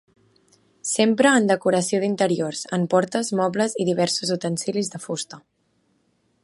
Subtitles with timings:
[0.91, 5.43] S'empra en decoració d'interiors, en portes, mobles i diversos utensilis de fusta.